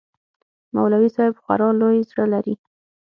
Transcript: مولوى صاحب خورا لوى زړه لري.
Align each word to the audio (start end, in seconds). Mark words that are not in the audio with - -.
مولوى 0.73 1.07
صاحب 1.15 1.35
خورا 1.43 1.69
لوى 1.79 1.99
زړه 2.09 2.25
لري. 2.33 2.55